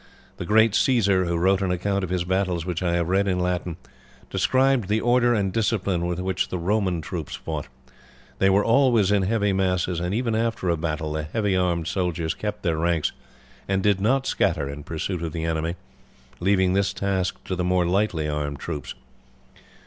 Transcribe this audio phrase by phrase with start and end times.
[0.37, 3.39] The great Caesar, who wrote an account of his battles which I have read in
[3.39, 3.77] Latin,
[4.31, 7.67] described the order and discipline with which the Roman troops fought.
[8.39, 12.33] They were always in heavy masses, and even after a battle the heavy armed soldiers
[12.33, 13.11] kept their ranks
[13.67, 15.75] and did not scatter in pursuit of the enemy,
[16.39, 18.95] leaving this task to the more lightly armed troops.